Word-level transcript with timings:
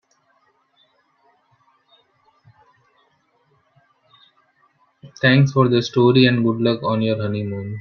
Thanks 5.21 5.51
for 5.51 5.67
the 5.69 5.83
story 5.83 6.25
and 6.25 6.43
good 6.43 6.59
luck 6.59 6.81
on 6.81 7.03
your 7.03 7.21
honeymoon. 7.21 7.79